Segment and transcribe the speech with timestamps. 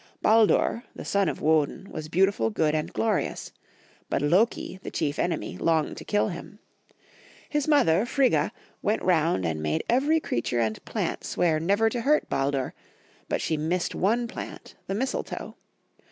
[0.23, 3.51] Baldur, the son of Woden, was beautiful, good, and glorious;
[4.09, 6.57] but Loki, the chief enemy, longed to kill him.
[7.47, 8.51] His mother, Frigga,
[8.81, 12.73] went round and made every crea> tare and plant swear never to hurt Baldur,
[13.29, 15.55] but she missed one plant, the mistletoe.